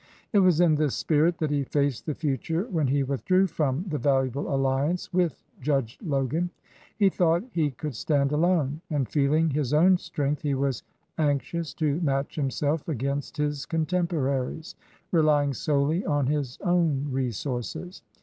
[0.33, 3.99] It was in this spirit that he faced the future when he withdrew from the
[3.99, 6.49] valuable alliance with Judge Logan.
[6.97, 10.81] He thought he could stand alone, and, feeling his own strength, he was
[11.19, 14.73] anx ious to match himself against his contemporaries,
[15.11, 18.01] relying solely on his own resources.